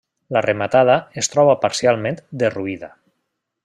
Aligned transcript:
La 0.35 0.41
rematada 0.45 0.95
es 1.23 1.29
troba 1.35 1.57
parcialment 1.67 2.21
derruïda. 2.45 2.95